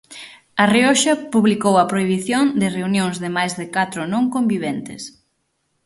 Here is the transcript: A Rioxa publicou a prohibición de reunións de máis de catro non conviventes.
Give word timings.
A 0.61 0.65
Rioxa 0.73 1.13
publicou 1.33 1.73
a 1.79 1.87
prohibición 1.91 2.43
de 2.61 2.67
reunións 2.77 3.15
de 3.23 3.29
máis 3.37 3.53
de 3.59 3.65
catro 3.75 4.01
non 4.13 4.23
conviventes. 4.35 5.01